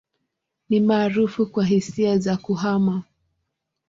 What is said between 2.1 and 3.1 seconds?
za kuhama.